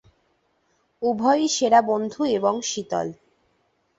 [1.01, 3.07] উভয়ই সেরা বন্ধু এবং শীতল।